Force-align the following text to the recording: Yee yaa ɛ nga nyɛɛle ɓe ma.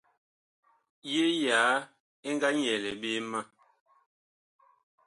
Yee 1.11 1.31
yaa 1.45 1.73
ɛ 2.27 2.29
nga 2.35 2.47
nyɛɛle 2.55 2.89
ɓe 3.01 3.09
ma. 3.31 3.39